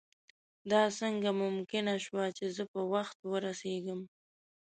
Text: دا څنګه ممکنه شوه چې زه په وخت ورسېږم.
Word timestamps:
دا 0.71 0.83
څنګه 0.99 1.29
ممکنه 1.41 1.93
شوه 2.05 2.25
چې 2.37 2.45
زه 2.55 2.63
په 2.73 2.81
وخت 2.93 3.17
ورسېږم. 3.31 4.01